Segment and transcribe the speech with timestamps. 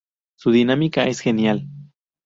[0.35, 1.67] Su dinámica es genial.